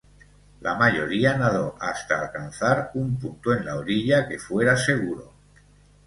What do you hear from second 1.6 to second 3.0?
hasta alcanzar